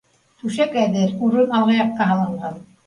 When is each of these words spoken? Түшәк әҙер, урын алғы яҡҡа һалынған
Түшәк 0.43 0.73
әҙер, 0.85 1.15
урын 1.29 1.55
алғы 1.61 1.81
яҡҡа 1.81 2.13
һалынған 2.15 2.63